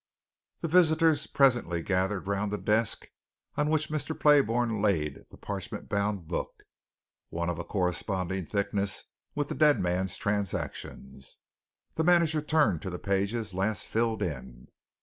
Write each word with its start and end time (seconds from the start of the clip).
The 0.61 0.67
visitors 0.67 1.27
presently 1.27 1.83
gathered 1.83 2.25
round 2.25 2.51
the 2.51 2.57
desk 2.57 3.05
on 3.55 3.69
which 3.69 3.89
Mr. 3.91 4.19
Playbourne 4.19 4.81
laid 4.81 5.25
the 5.29 5.37
parchment 5.37 5.89
bound 5.89 6.27
book 6.27 6.63
one 7.29 7.51
of 7.51 7.59
a 7.59 7.63
corresponding 7.63 8.47
thickness 8.47 9.03
with 9.35 9.47
the 9.49 9.53
dead 9.53 9.79
man's 9.79 10.17
transactions. 10.17 11.37
The 11.93 12.03
manager 12.03 12.41
turned 12.41 12.81
to 12.81 12.89
the 12.89 12.97
pages 12.97 13.53
last 13.53 13.87
filled 13.89 14.23
in. 14.23 14.69